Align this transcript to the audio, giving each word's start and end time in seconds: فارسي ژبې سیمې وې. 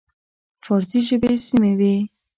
فارسي 0.63 0.99
ژبې 1.07 1.31
سیمې 1.45 1.71
وې. 1.79 1.95